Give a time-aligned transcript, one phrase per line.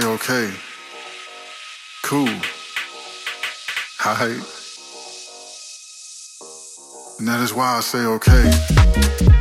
[0.00, 0.50] say okay.
[2.02, 2.26] Cool.
[3.98, 4.30] Hi.
[7.18, 9.33] And that is why I say okay.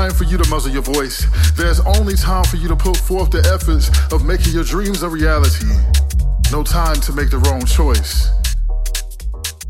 [0.00, 1.26] Time for you to muzzle your voice.
[1.56, 5.08] There's only time for you to put forth the efforts of making your dreams a
[5.10, 5.66] reality.
[6.50, 8.30] No time to make the wrong choice.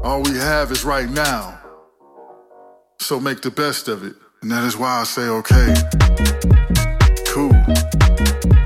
[0.00, 1.58] All we have is right now.
[3.00, 4.14] So make the best of it.
[4.42, 5.74] And that is why I say okay.
[7.26, 8.59] Cool.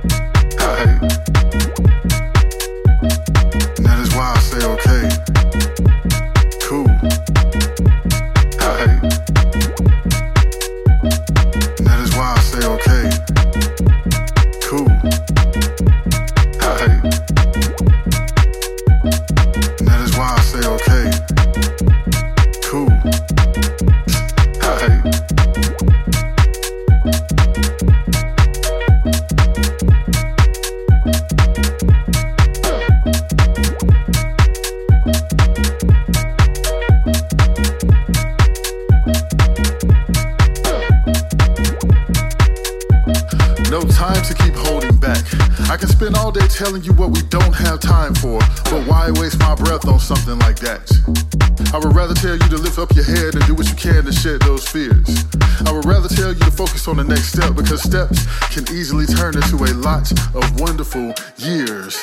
[57.75, 62.01] Because steps can easily turn into a lot of wonderful years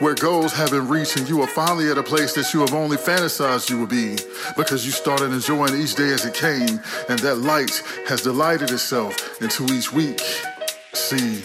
[0.00, 2.74] where goals have been reached and you are finally at a place that you have
[2.74, 4.18] only fantasized you would be
[4.54, 9.40] because you started enjoying each day as it came and that light has delighted itself
[9.40, 10.20] into each week.
[10.92, 11.42] See,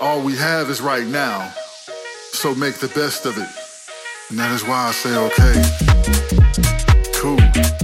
[0.00, 1.52] all we have is right now,
[2.32, 3.48] so make the best of it.
[4.30, 5.54] And that is why I say okay.
[7.14, 7.77] Cool.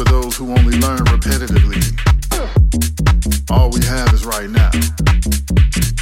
[0.00, 1.76] For those who only learn repetitively.
[3.50, 4.70] All we have is right now.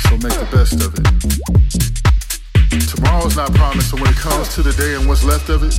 [0.06, 1.03] So make the best of it.
[2.86, 5.76] Tomorrow's not promised, so when it comes to the day and what's left of it,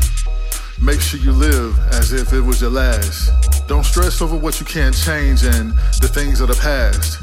[0.82, 3.32] make sure you live as if it was your last.
[3.70, 7.20] Don't stress over what you can't change and the things of the past.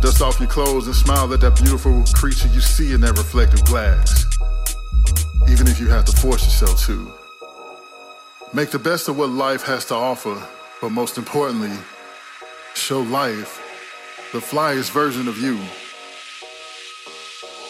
[0.00, 3.62] Dust off your clothes and smile at that beautiful creature you see in that reflective
[3.66, 4.24] glass.
[5.50, 7.21] Even if you have to force yourself to.
[8.54, 10.46] Make the best of what life has to offer,
[10.82, 11.74] but most importantly,
[12.74, 13.58] show life
[14.32, 15.58] the flyest version of you.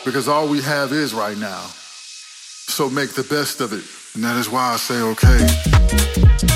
[0.05, 1.61] Because all we have is right now.
[1.61, 3.85] So make the best of it.
[4.17, 6.52] And that is why I say okay.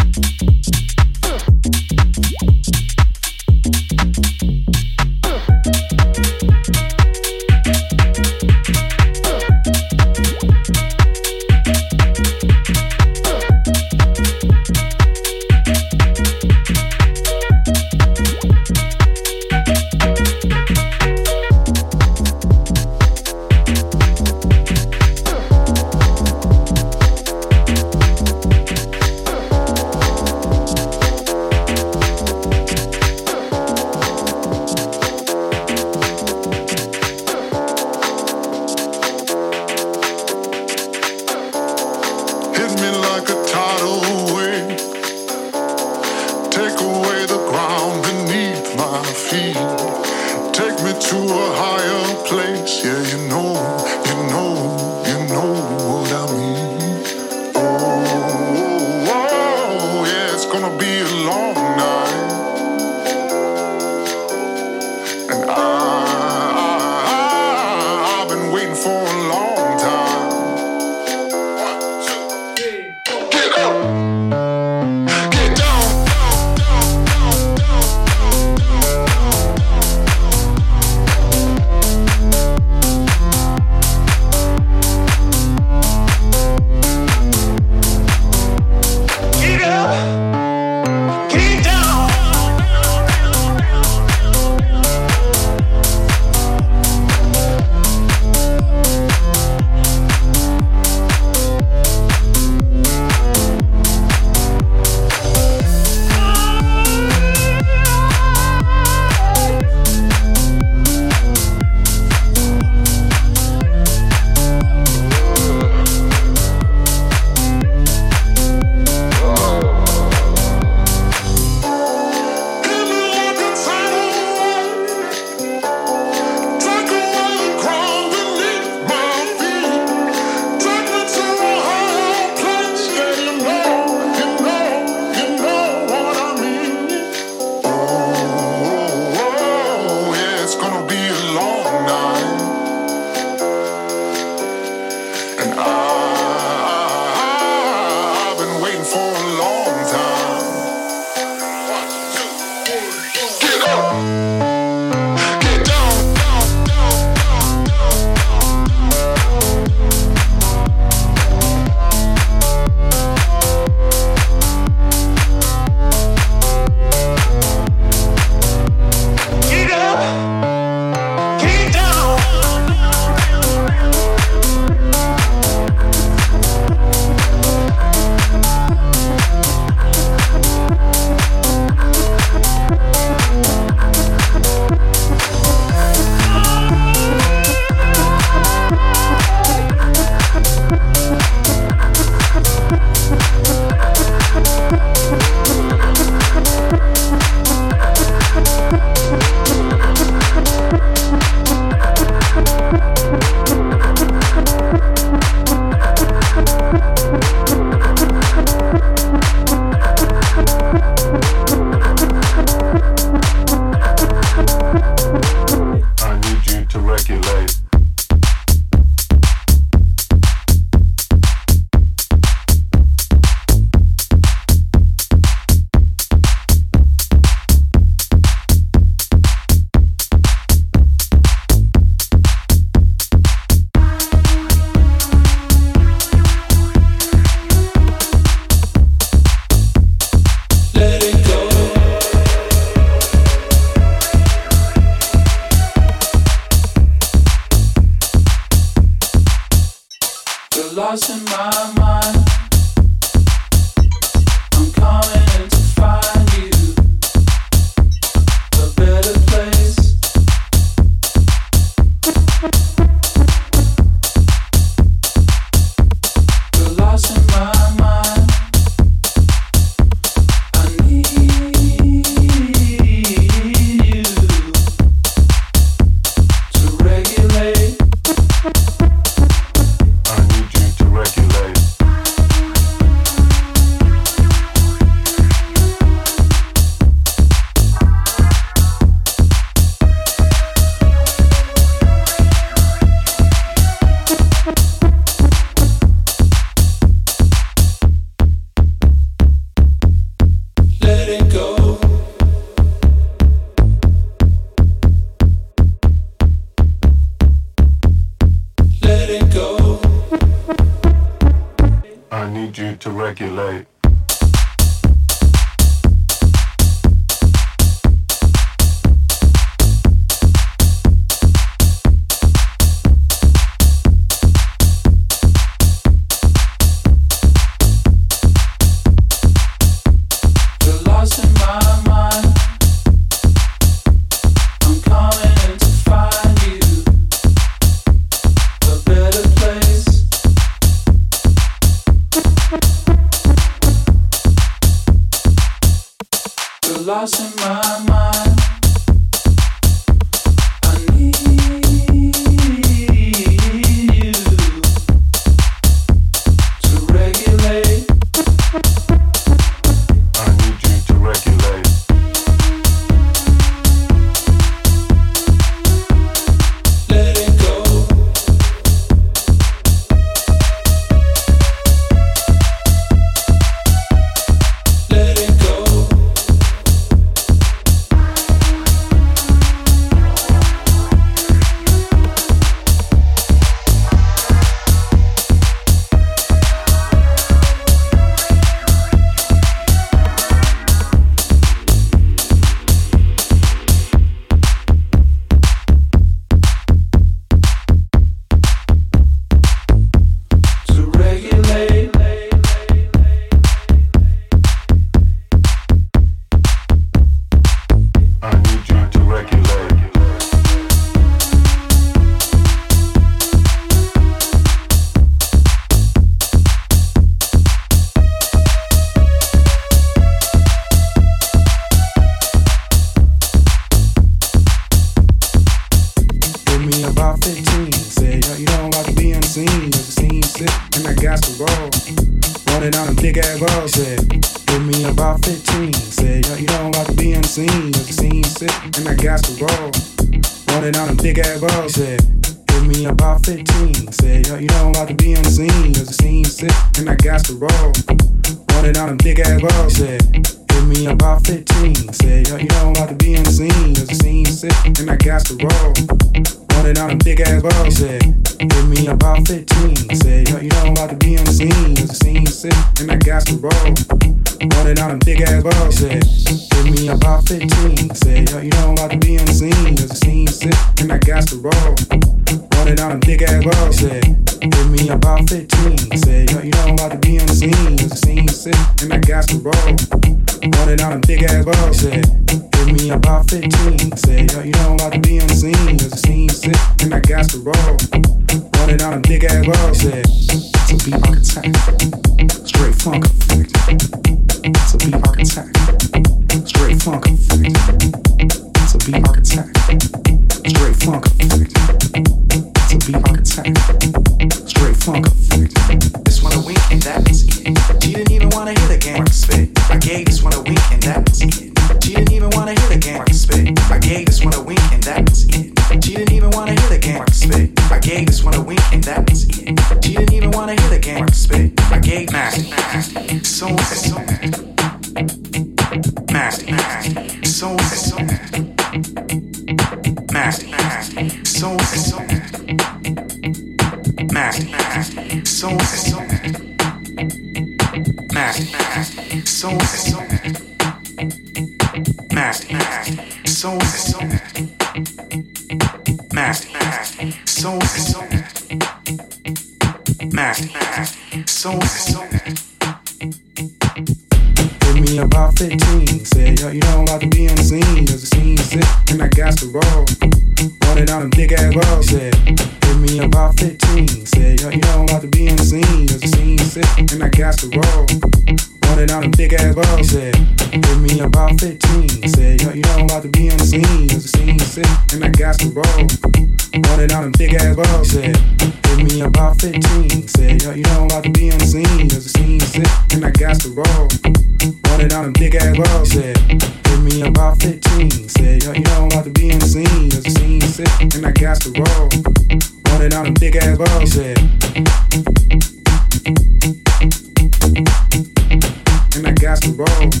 [599.42, 600.00] some balls.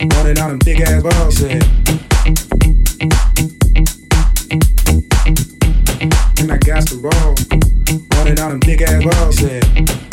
[0.00, 1.36] Running out them thick ass balls.
[1.36, 1.64] Said.
[6.38, 7.46] And I got some balls.
[8.14, 9.38] Running out them big ass balls.
[9.38, 10.05] Said.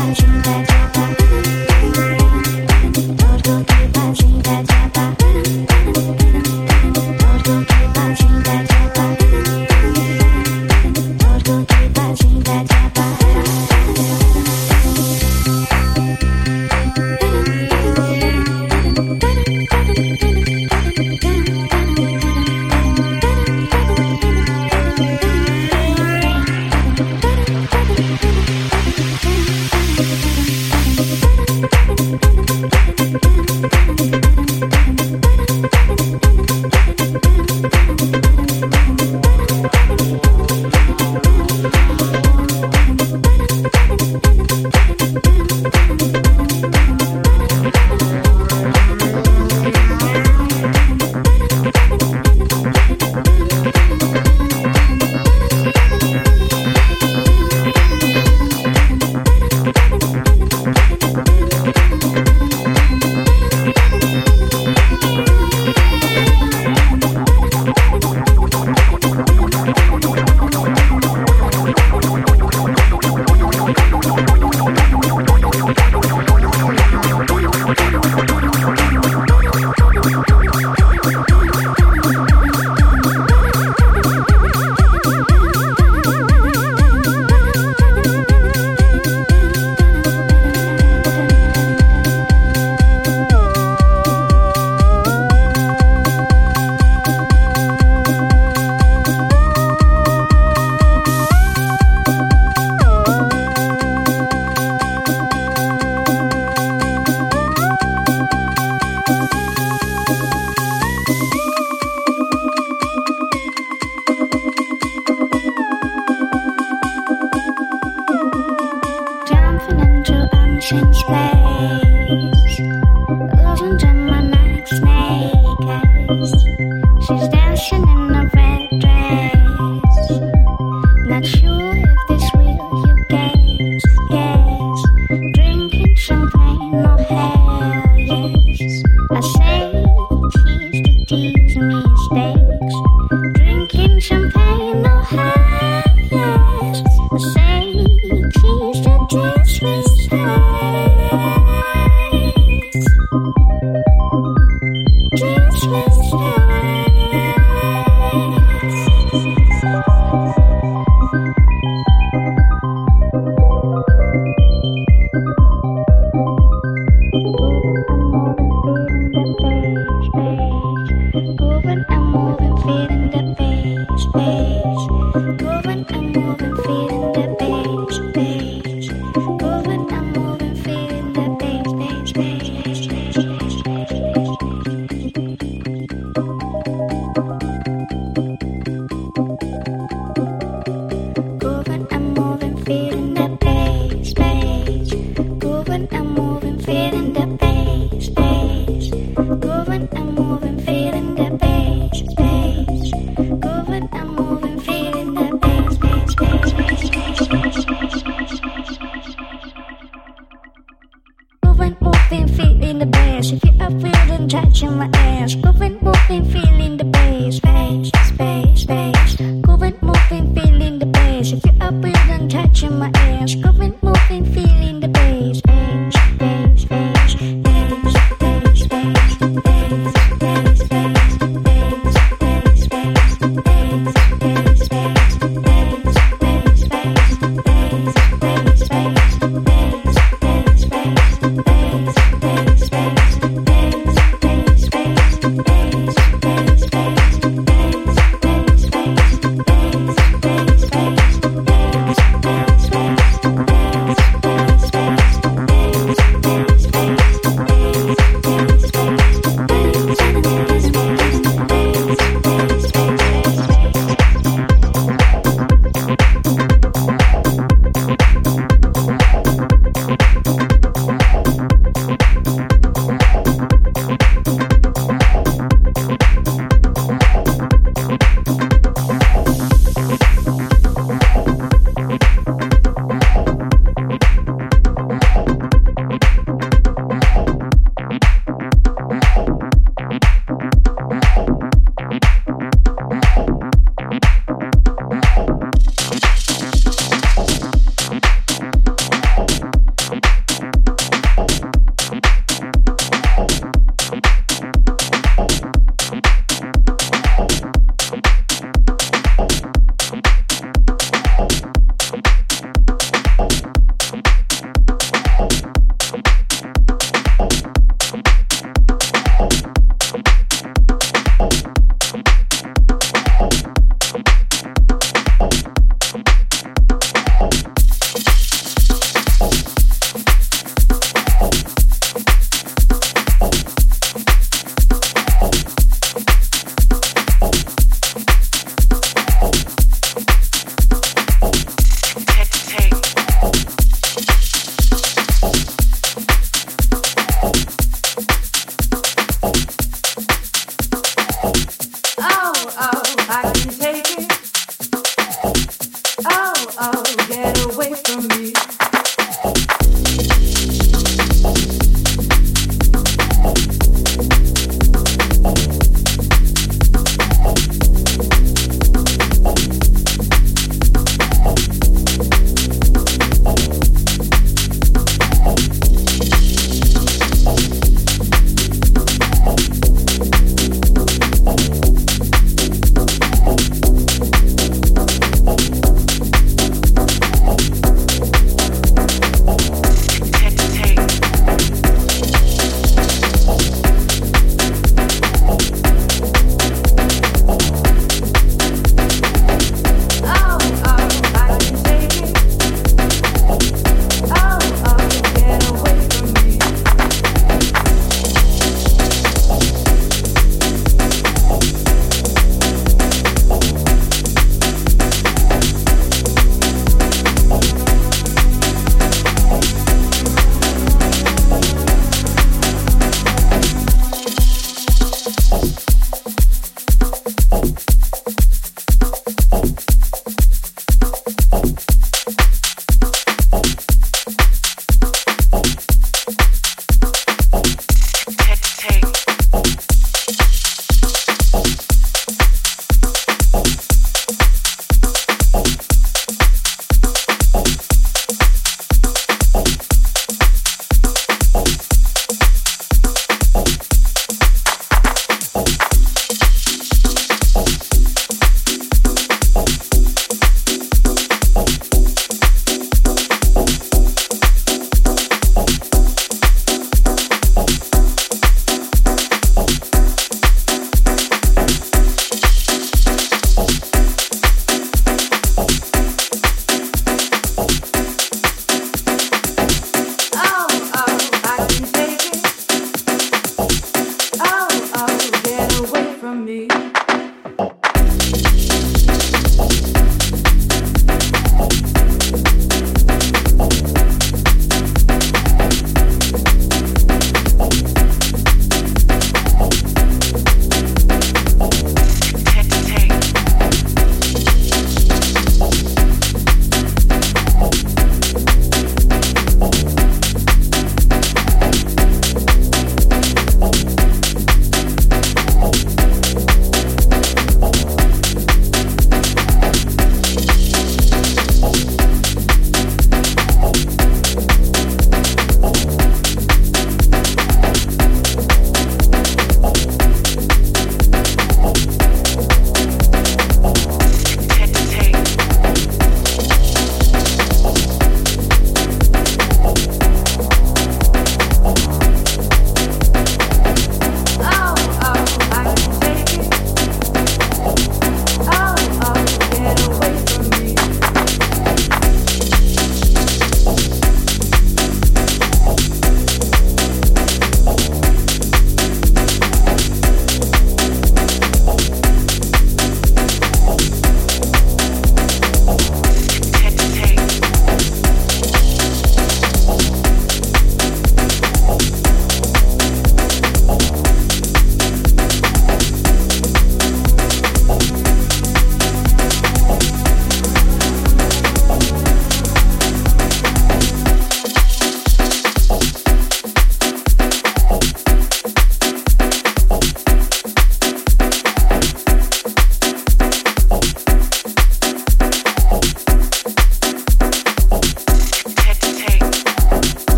[0.00, 1.19] 爱情该作。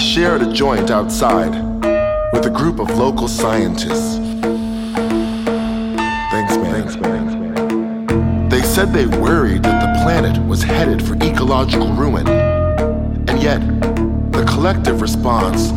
[0.00, 1.52] Shared a joint outside
[2.32, 4.16] with a group of local scientists.
[6.30, 6.72] Thanks, man.
[6.72, 8.48] Thanks, man.
[8.48, 12.26] They said they worried that the planet was headed for ecological ruin.
[12.26, 13.60] And yet,
[14.32, 15.70] the collective response,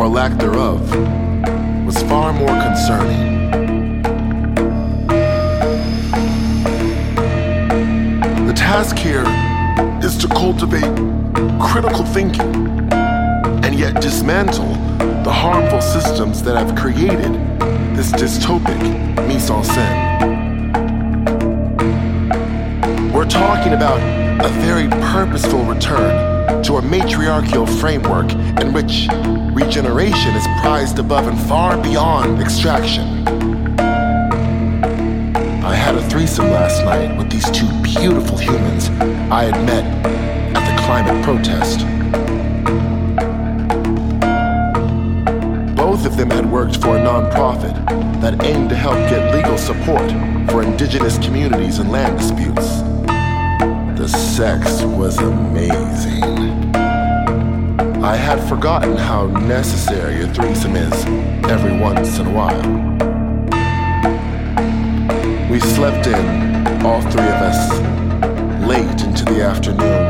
[0.00, 0.80] or lack thereof,
[1.84, 3.50] was far more concerning.
[8.46, 9.26] The task here
[10.02, 11.19] is to cultivate
[11.60, 12.90] critical thinking
[13.64, 14.72] and yet dismantle
[15.22, 17.32] the harmful systems that have created
[17.94, 18.80] this dystopic
[19.28, 20.10] mise en scène.
[23.12, 24.00] We're talking about
[24.44, 29.08] a very purposeful return to a matriarchal framework in which
[29.54, 33.28] regeneration is prized above and far beyond extraction.
[35.62, 38.88] I had a threesome last night with these two beautiful humans
[39.30, 40.19] I had met
[40.90, 41.86] climate protest.
[45.76, 47.76] Both of them had worked for a nonprofit
[48.20, 50.10] that aimed to help get legal support
[50.50, 52.80] for indigenous communities and land disputes.
[54.00, 56.74] The sex was amazing.
[58.02, 61.04] I had forgotten how necessary a threesome is
[61.48, 62.66] every once in a while.
[65.48, 67.70] We slept in, all three of us,
[68.66, 70.09] late into the afternoon,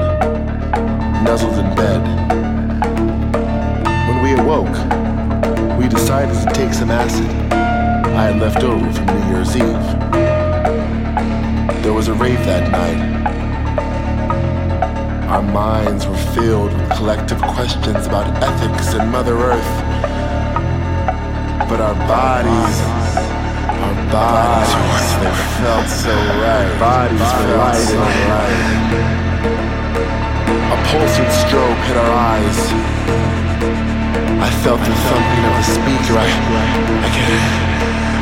[1.23, 2.01] nuzzled in bed.
[4.09, 4.77] When we awoke,
[5.79, 7.27] we decided to take some acid
[8.21, 9.87] I had left over from New Year's Eve.
[11.83, 13.01] There was a rave that night.
[15.29, 19.73] Our minds were filled with collective questions about ethics and Mother Earth.
[21.69, 22.77] But our bodies,
[23.81, 26.79] our bodies, they felt so right.
[26.81, 29.30] Bodies were light and right.
[30.71, 32.59] A pulsing strobe hit our eyes.
[34.39, 36.15] I felt the thumping of the speaker.
[36.15, 37.43] I, I could,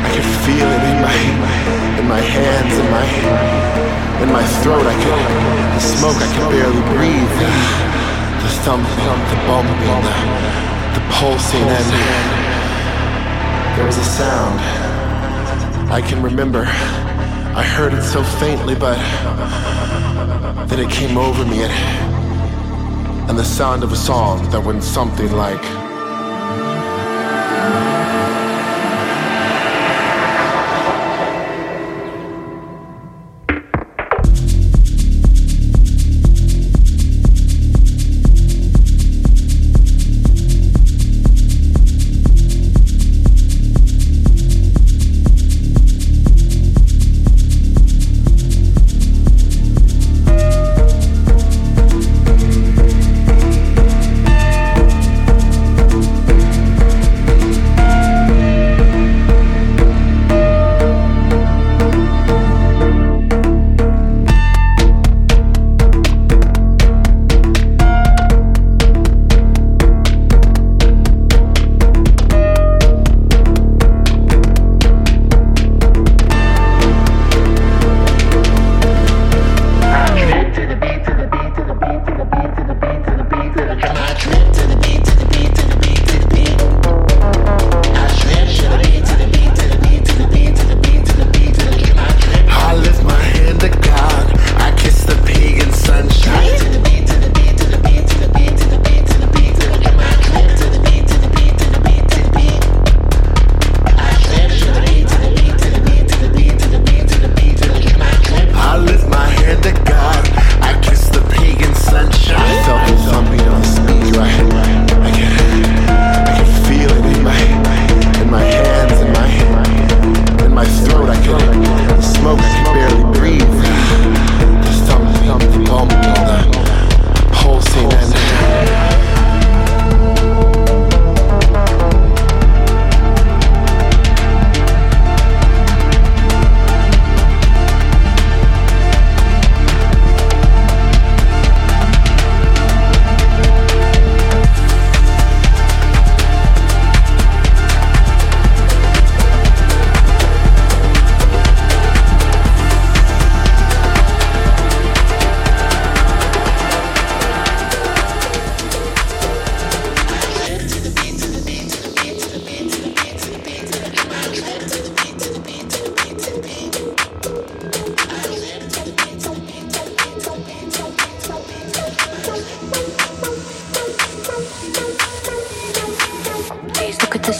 [0.01, 1.17] I could feel it in my,
[2.01, 3.05] in my hands, in my,
[4.23, 4.81] in my throat.
[4.81, 5.21] I could,
[5.77, 6.17] the smoke.
[6.17, 7.37] I could barely breathe.
[8.41, 8.97] The thumping,
[9.29, 10.15] the bumping, the,
[10.97, 11.87] the pulsing, and
[13.77, 14.59] there was a sound.
[15.91, 16.65] I can remember.
[17.55, 18.97] I heard it so faintly, but
[20.67, 22.08] then it came over me, and,
[23.29, 25.78] and the sound of a song that went something like.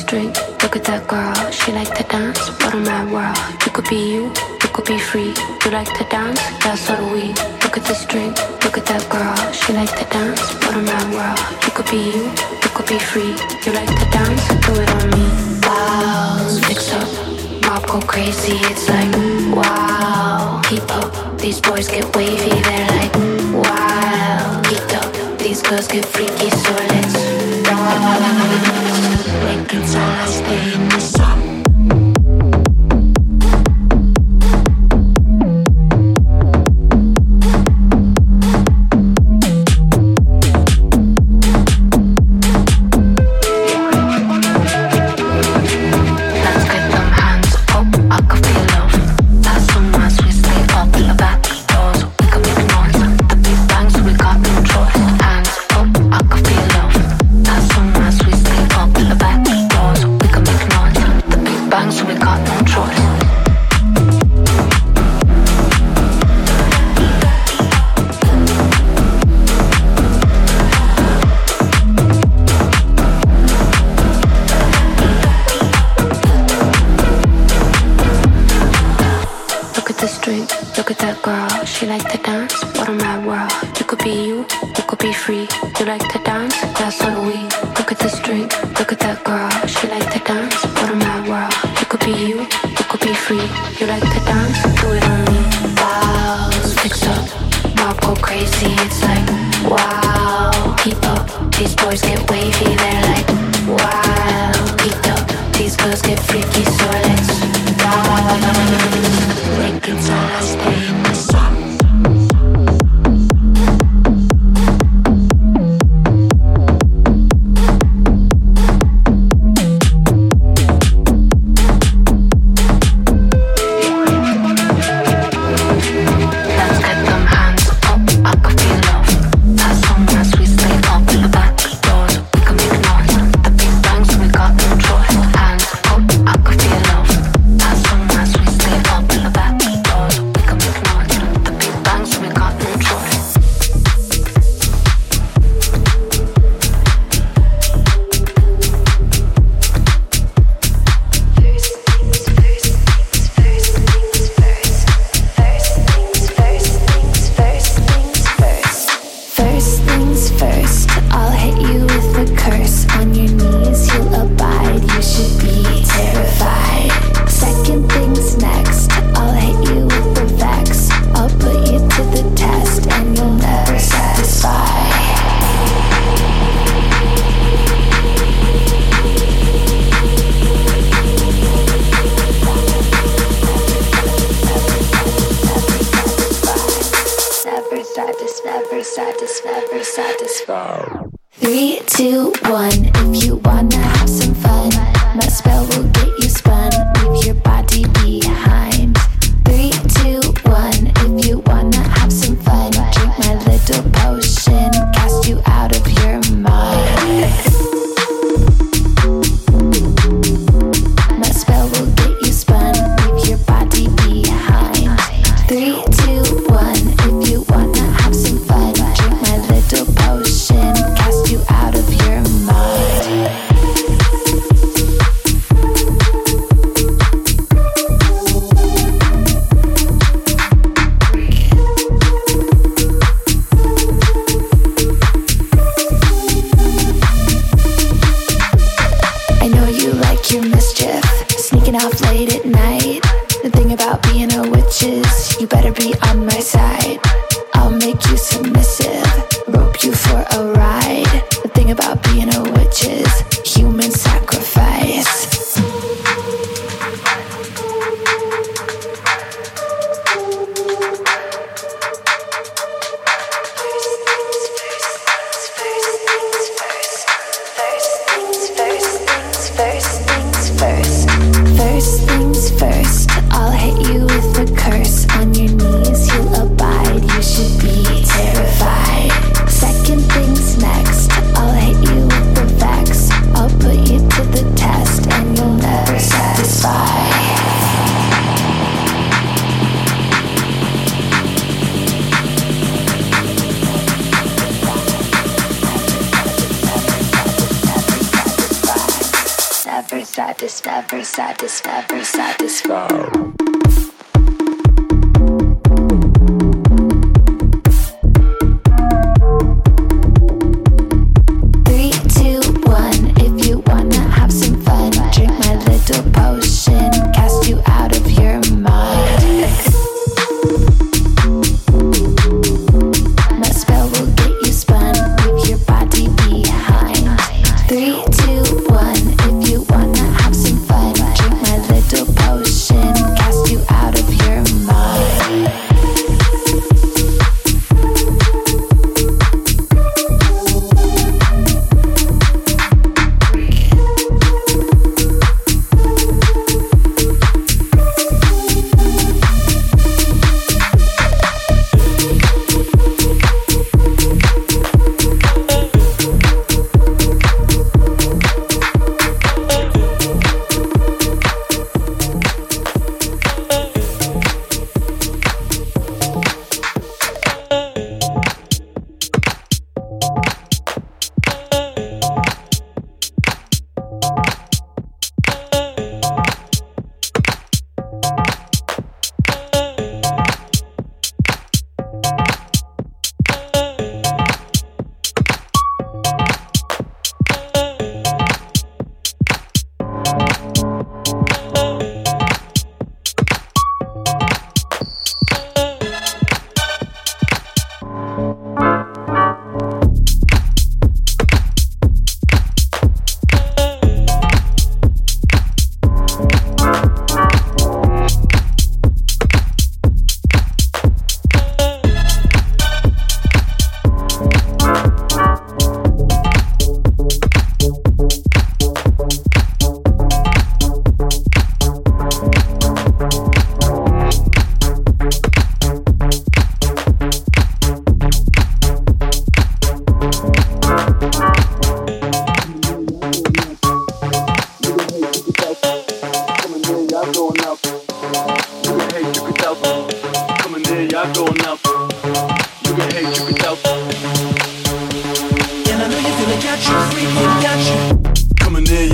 [0.10, 0.36] drink.
[0.64, 2.50] Look at that girl, she like to dance.
[2.60, 3.38] What a mad world.
[3.64, 4.24] You could be you,
[4.62, 5.34] you could be free.
[5.64, 7.30] You like to dance, yeah, so do we.
[7.62, 8.34] Look at this drink.
[8.66, 10.42] Look at that girl, she like to dance.
[10.66, 11.38] What a mad world.
[11.62, 13.34] You could be you, you could be free.
[13.62, 15.26] You like to dance, do it on me.
[15.62, 17.10] Wow, mix up,
[17.70, 18.58] mob go crazy.
[18.74, 19.14] It's like
[19.54, 20.60] wow.
[20.66, 22.50] Keep up, these boys get wavy.
[22.66, 23.14] They're like
[23.54, 24.62] wow.
[24.66, 26.50] Keep up, these girls get freaky.
[26.50, 27.14] So let's.
[27.70, 29.09] Wow.
[29.44, 31.49] When can I stay in the sun?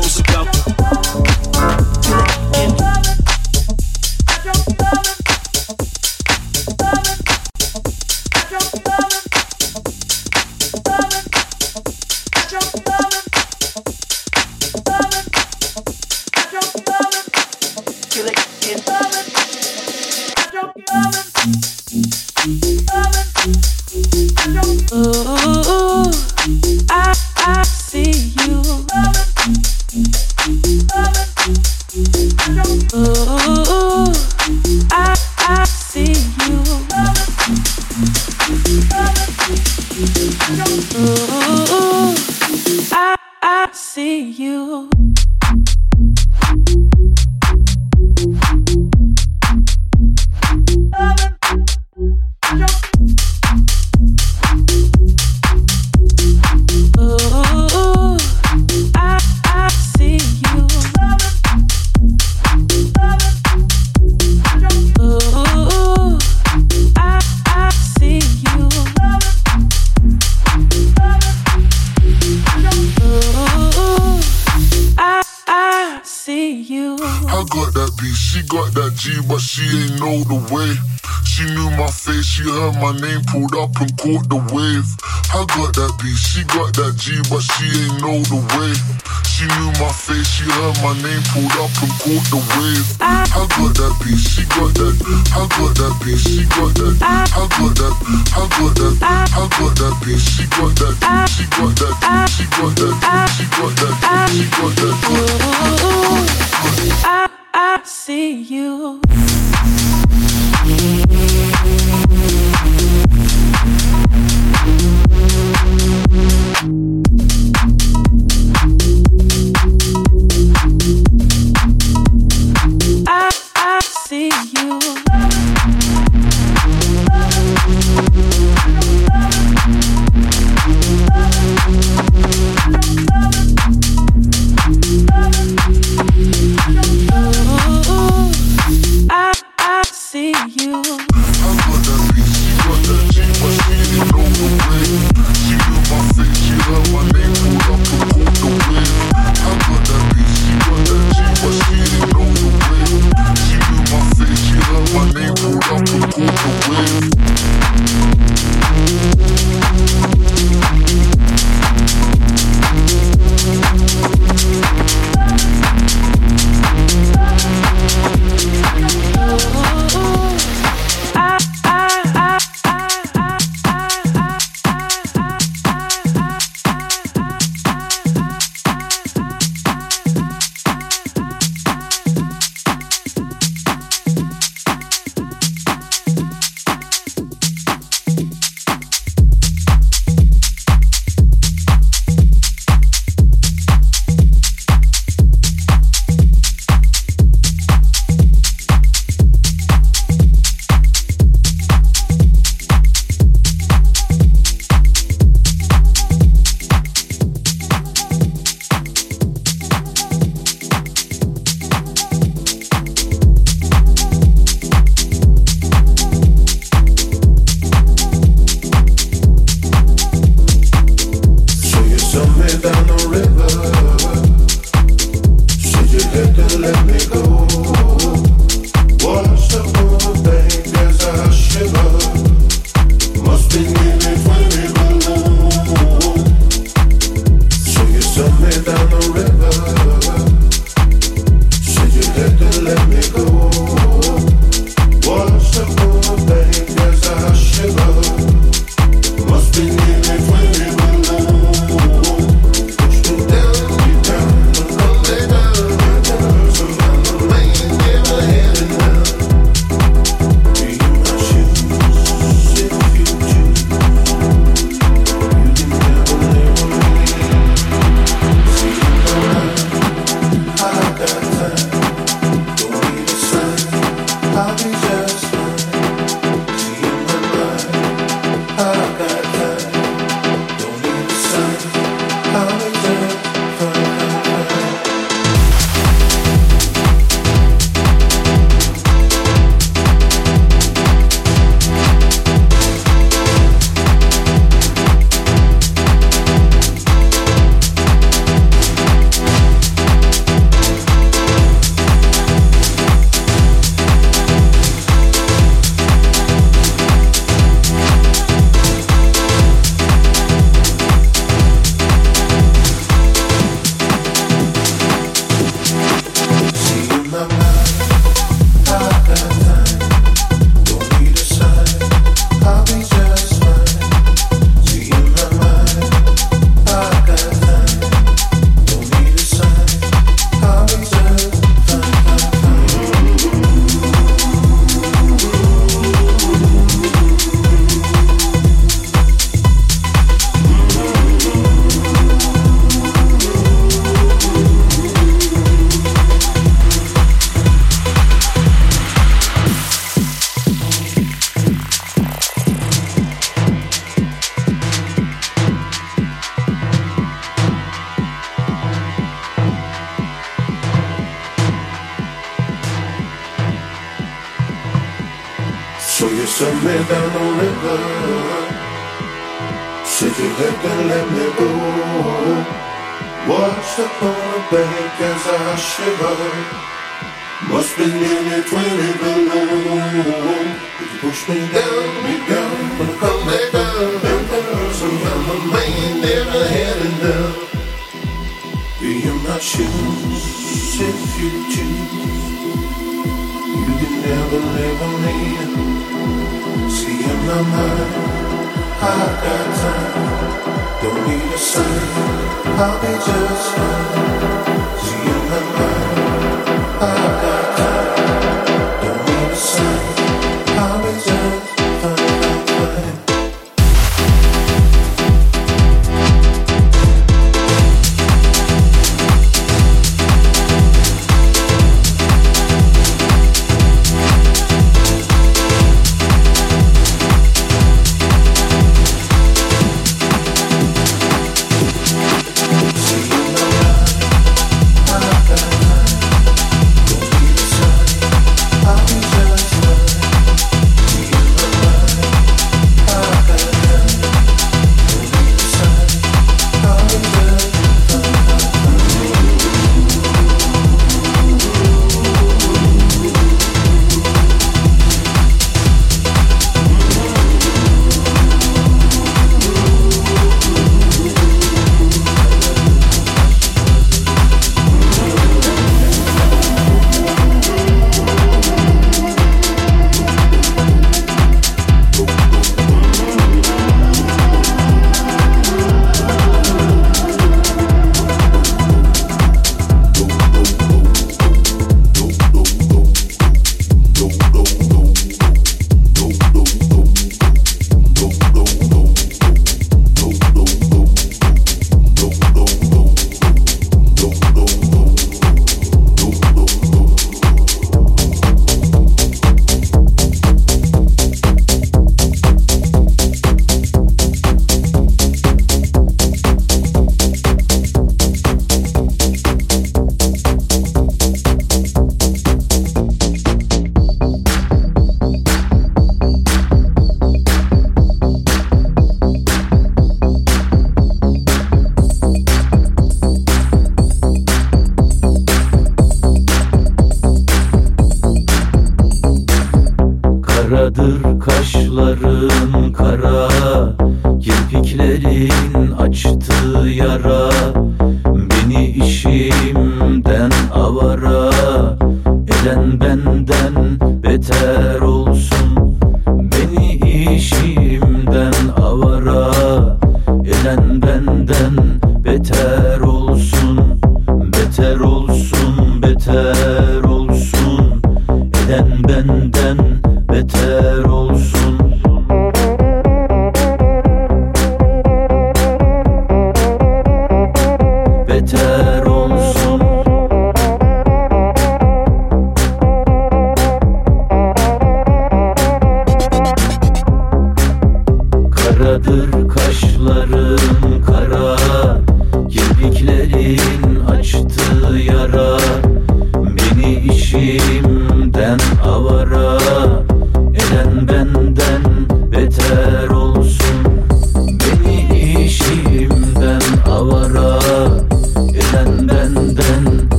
[0.00, 0.23] the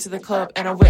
[0.00, 0.83] to the club, and I whip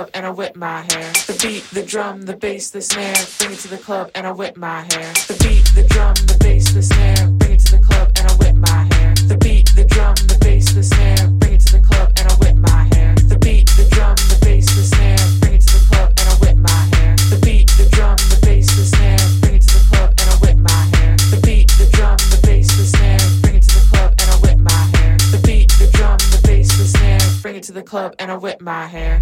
[0.00, 1.12] club, and I whip my hair.
[1.28, 4.32] The beat, the drum, the bass, the snare, bring it to the club, and I
[4.32, 5.12] whip my hair.
[5.28, 8.34] The beat, the drum, the bass, the snare, bring it to the club, and I
[8.36, 9.14] whip my hair.
[9.28, 12.34] The beat, the drum, the bass, the snare, bring it to the club, and I
[12.40, 13.14] whip my hair.
[13.28, 16.34] The beat, the drum, the bass, the snare, bring it to the club, and I
[16.40, 17.16] whip my hair.
[17.32, 20.36] The beat, the drum, the bass, the snare, bring it to the club, and I
[20.40, 21.16] whip my hair.
[21.28, 24.36] The beat, the drum, the bass, the snare, bring it to the club, and I
[24.40, 25.16] whip my hair.
[25.28, 28.36] The beat, the drum, the bass, the snare, bring it to the club, and I
[28.36, 29.20] whip my hair.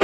[0.00, 0.03] you.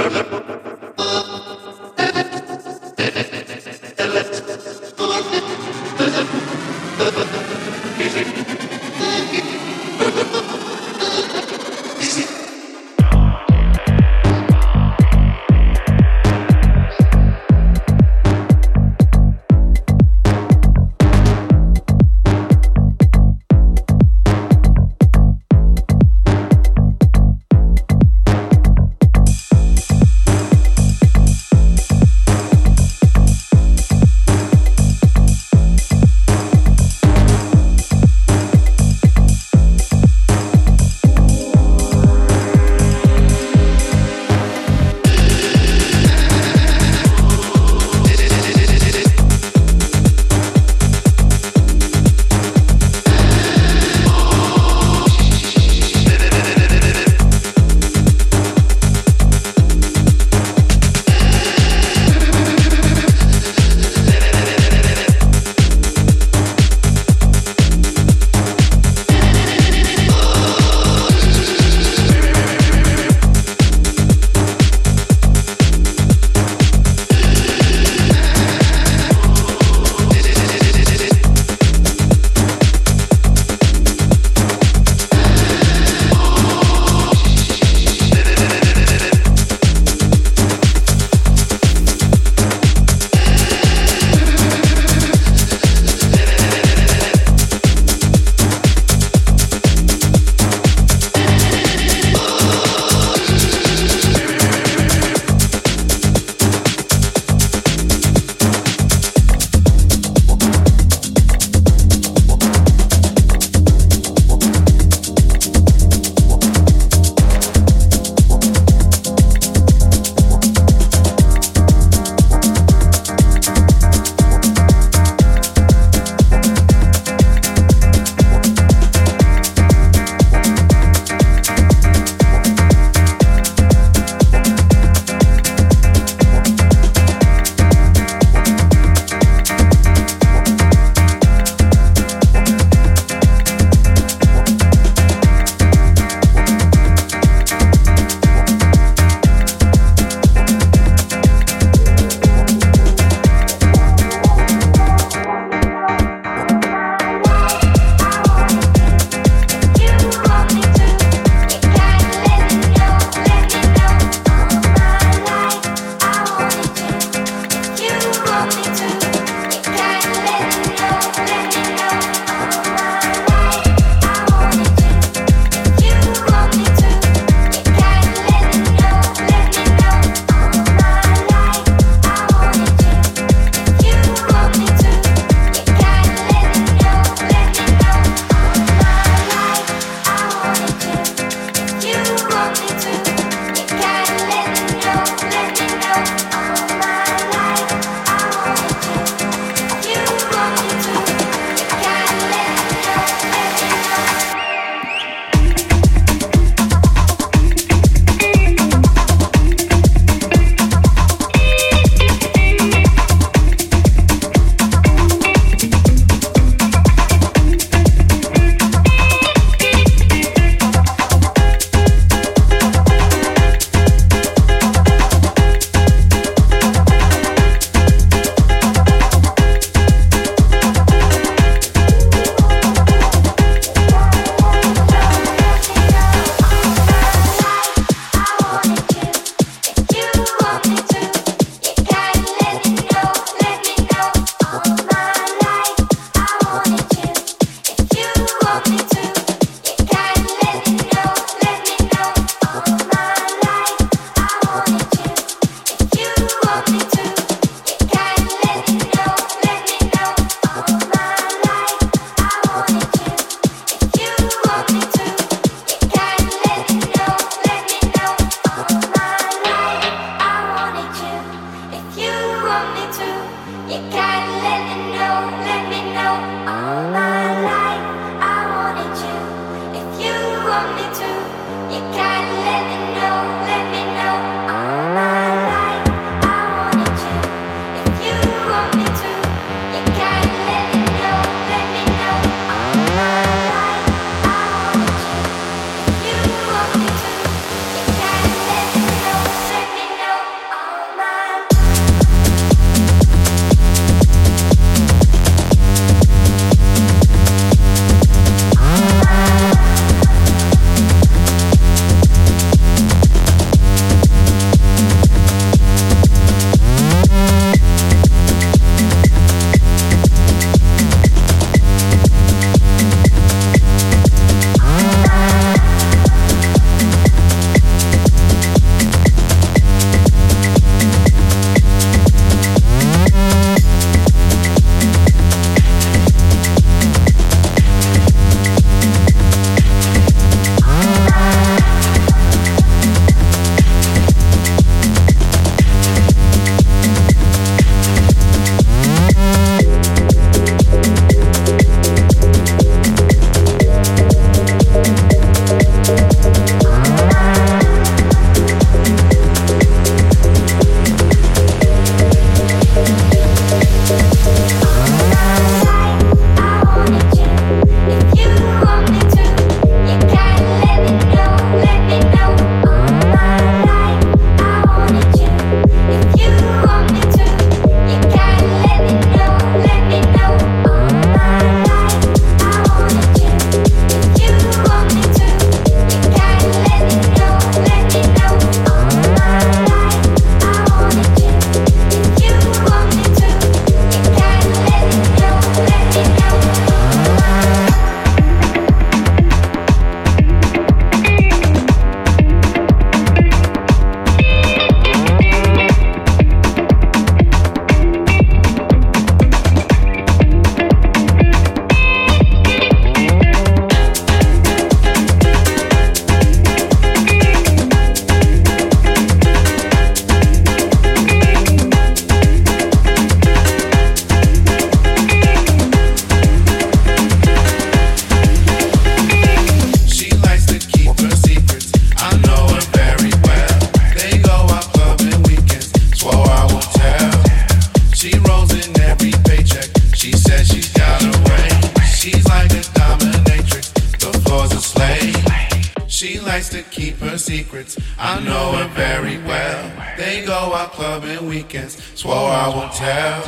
[451.21, 451.81] Weekends.
[451.95, 453.23] Swore I won't tell.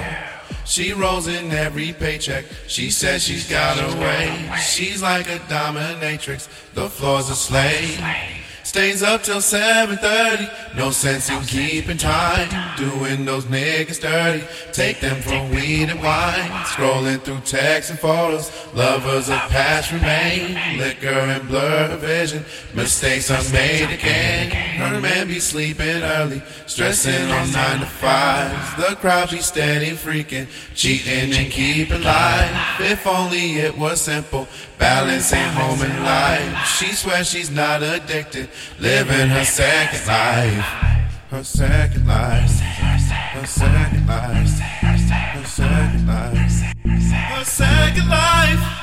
[0.65, 2.45] She rolls in every paycheck.
[2.67, 4.51] She says she's got her way.
[4.59, 6.47] She's like a dominatrix.
[6.73, 7.99] The floor's a slave.
[8.73, 10.75] Stays up till 7.30.
[10.75, 12.49] No sense in keeping time.
[12.75, 14.43] Doing those niggas dirty.
[14.71, 16.49] Take them for weed and wine.
[16.65, 18.49] Scrolling through texts and photos.
[18.73, 20.79] Lovers of past remain.
[20.79, 22.43] Liquor and blur vision.
[22.73, 24.49] Mistakes are made again.
[24.49, 26.41] Her man be sleeping early.
[26.65, 28.77] Stressing on 9 to 5.
[28.77, 30.47] The crowd be steady freaking.
[30.73, 32.81] Cheating and keeping life.
[32.81, 34.47] If only it was simple.
[34.79, 36.65] Balancing home and life.
[36.65, 38.49] She swears she's not addicted.
[38.79, 40.65] Living her second life.
[41.29, 42.59] Her second life.
[42.59, 44.59] Her second life.
[44.59, 46.73] Her second life.
[46.83, 48.82] Her second life.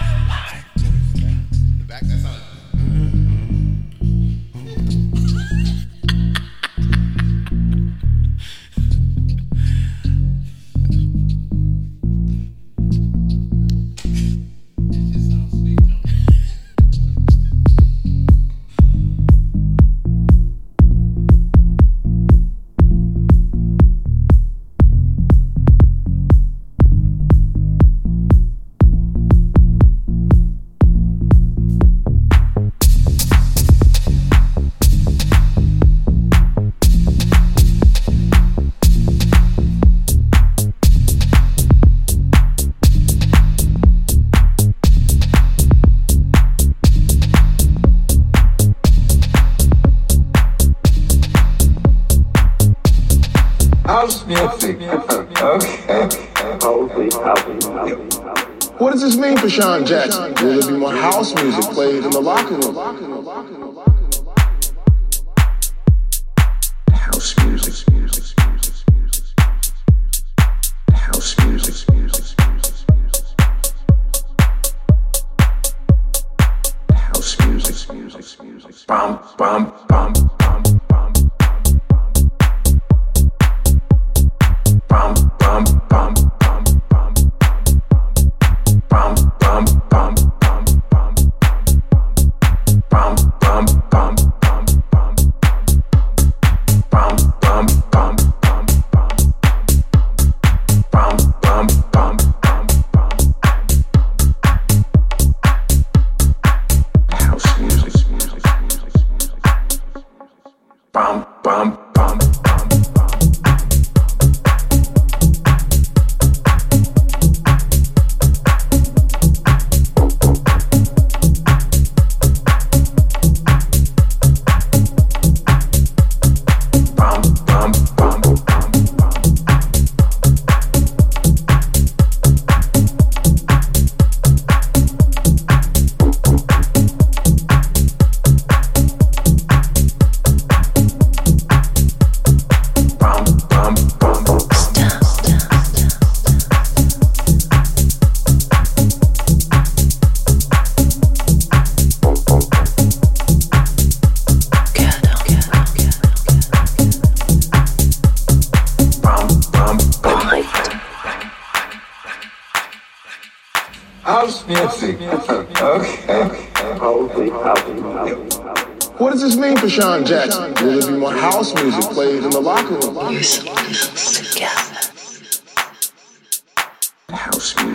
[59.61, 60.20] Deshaun Jackson.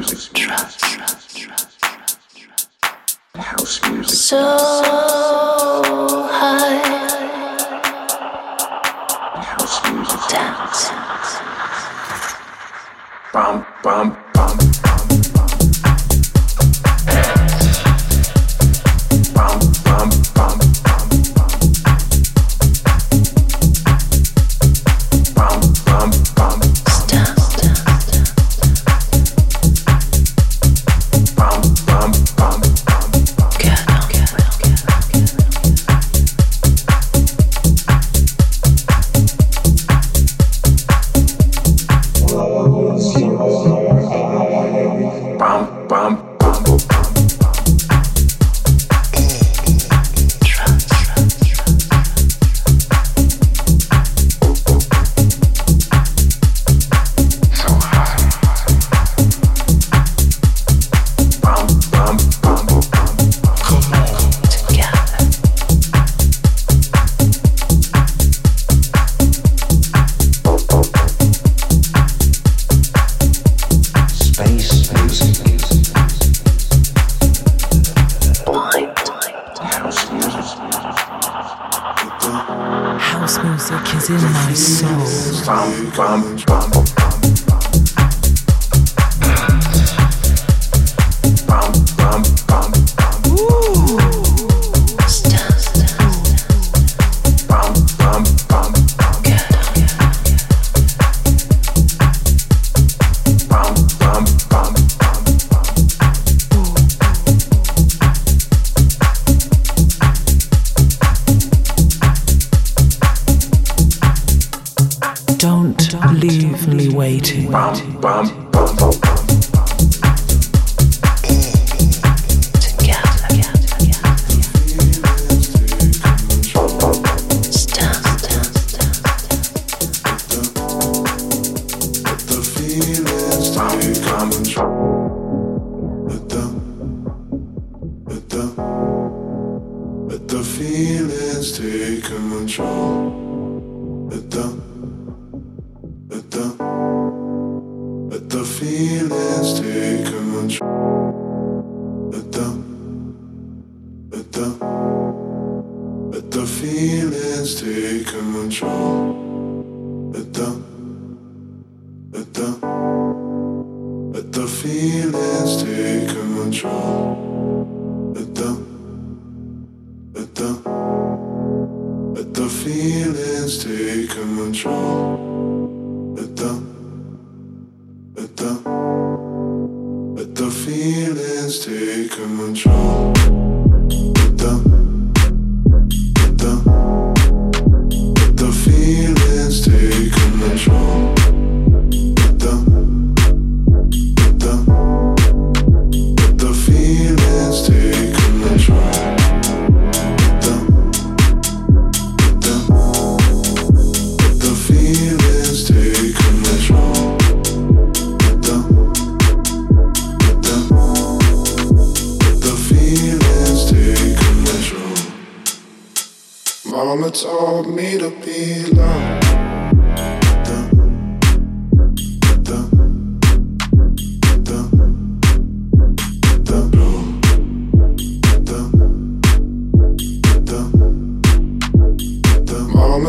[0.08, 0.34] Music.
[0.34, 0.86] Trust.
[3.36, 4.16] House music.
[4.16, 4.42] So
[6.32, 6.82] high.
[9.42, 10.20] House music.
[10.30, 10.90] Dance.
[13.34, 13.66] Bum.
[13.84, 14.25] Bum.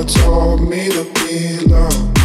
[0.06, 2.15] taught me to be loved.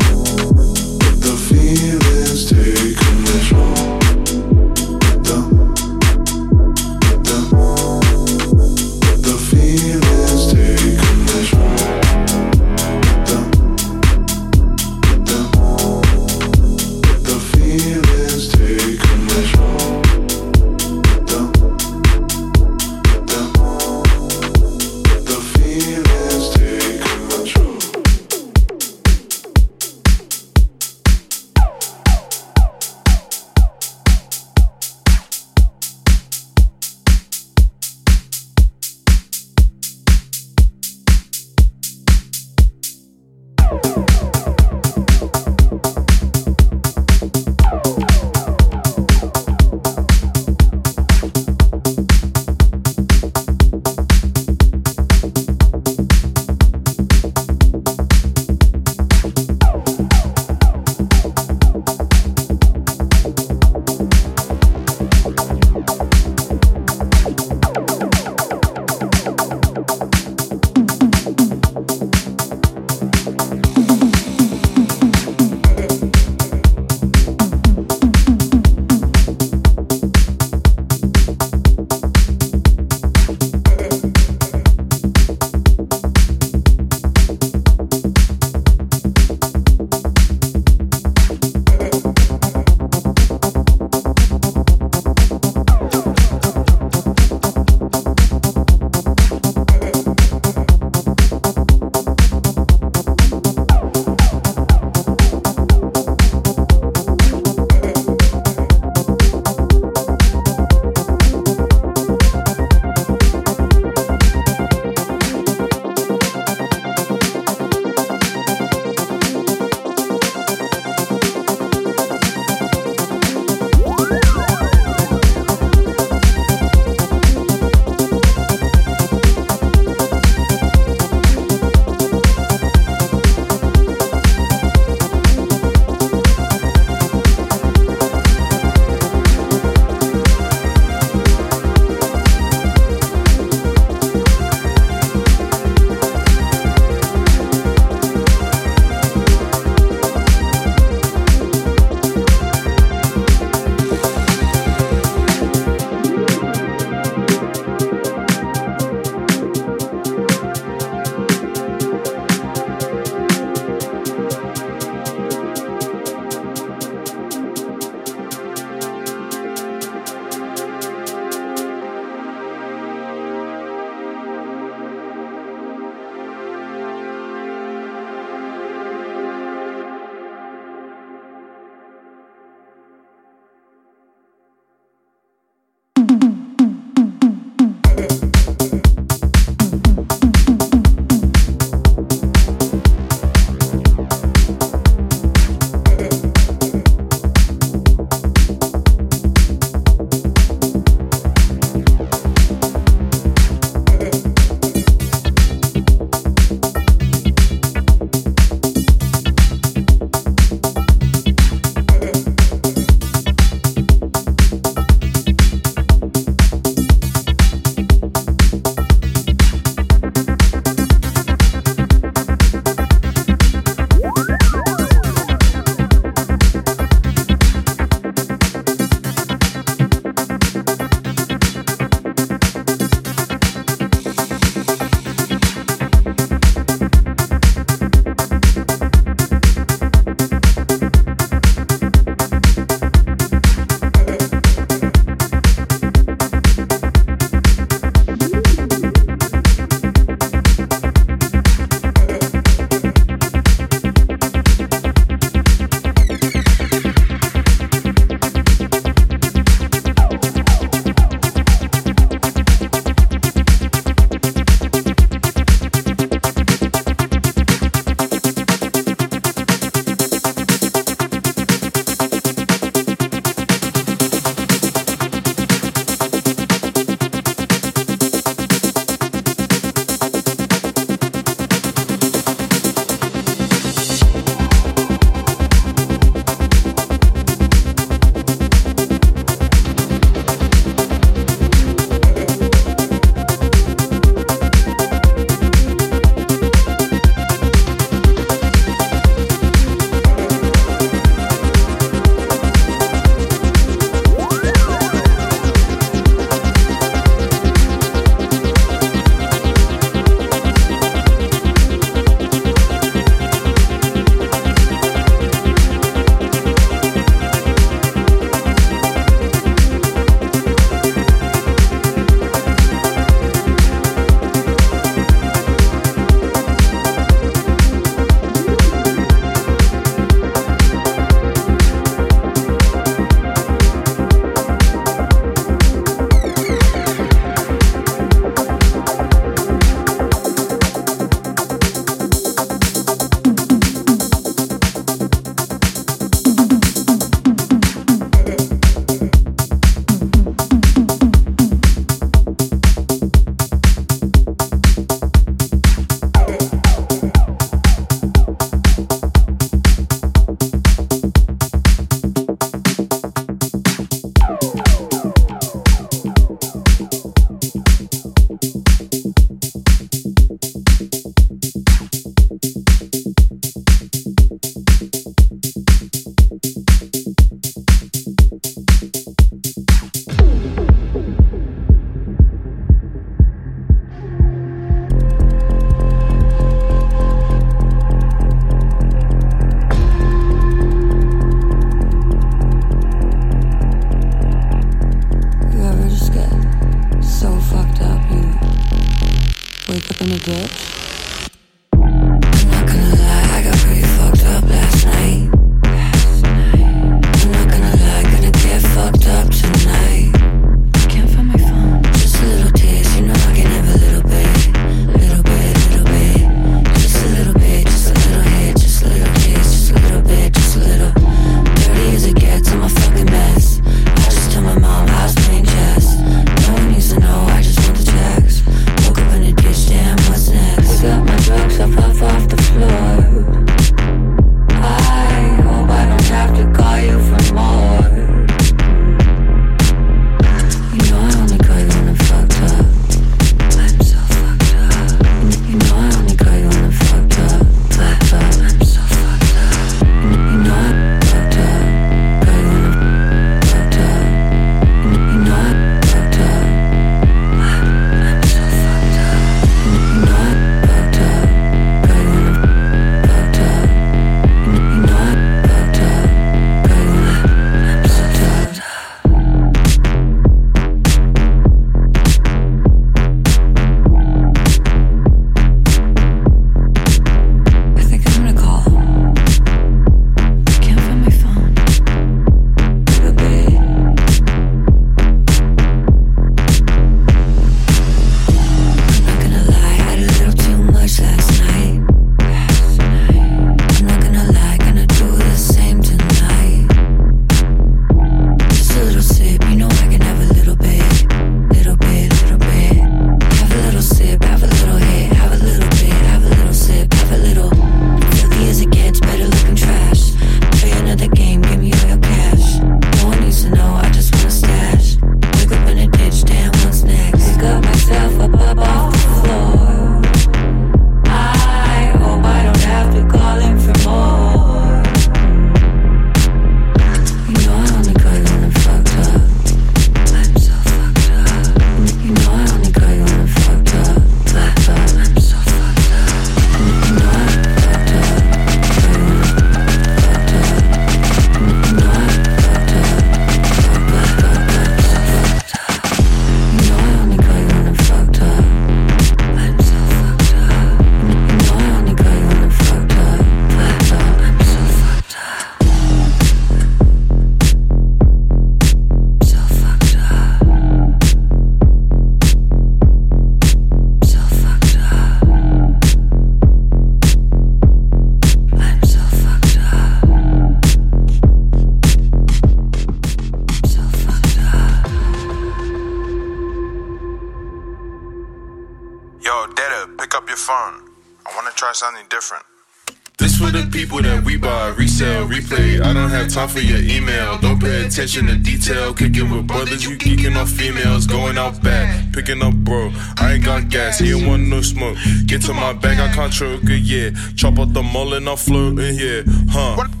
[588.01, 588.93] attention to detail.
[588.95, 591.05] Kicking with brothers, you geeking on females.
[591.05, 592.91] Going out back, picking up bro.
[593.17, 594.97] I ain't got gas, he ain't want no smoke.
[595.27, 597.11] Get to my bag, I can't choke it yeah.
[597.35, 600.00] Chop up the mullet, I'm floating, here, Huh.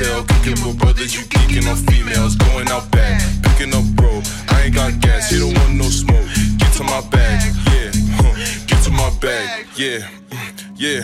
[0.00, 0.24] shell.
[0.24, 2.36] Cooking with brothers, you kicking on females.
[2.36, 4.22] Going out back, picking up bro.
[4.48, 6.28] I ain't got gas, you don't want no smoke.
[6.58, 7.38] Get to my bag,
[7.72, 7.90] yeah.
[8.20, 8.34] Huh.
[8.66, 10.00] Get to my bag, yeah.
[10.30, 11.02] Mm, yeah,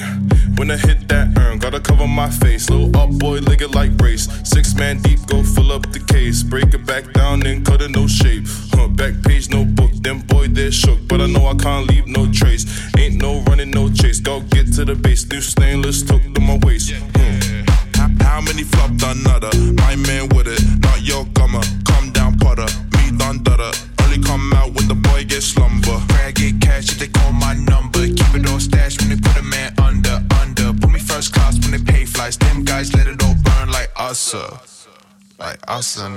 [0.56, 2.70] when I hit that urn, gotta cover my face.
[2.70, 4.28] Little up boy, leg it like race.
[4.44, 6.42] Six man deep, go fill up the case.
[6.42, 8.44] Break it back down, then cut it no shape.
[8.72, 9.92] Huh, back page, no book.
[9.92, 11.95] Them boy, they shook, but I know I can't leave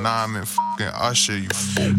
[0.04, 1.38] Nam and fucking Usher.
[1.38, 1.50] You.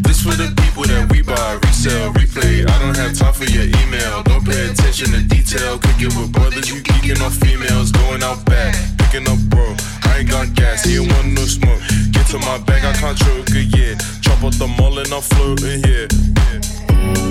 [0.01, 2.67] This for the people that we buy, resell, replay.
[2.67, 4.23] I don't have time for your email.
[4.23, 5.77] Don't pay attention to detail.
[5.77, 7.91] Cooking with brothers, you geeking on females.
[7.91, 9.75] Going out back, picking up bro.
[10.09, 11.81] I ain't got gas, he ain't want no smoke.
[12.11, 13.95] Get to my bag, I can't choke, yeah.
[14.21, 16.07] Chop up the mull and I'm floating, yeah.
[16.09, 17.30] yeah.